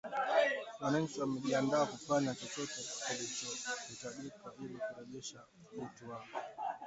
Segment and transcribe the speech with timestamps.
[0.79, 5.45] wananchi wamejiandaa kufanya chochote kinachohitajika ili kurejesha
[5.77, 6.25] utu wao.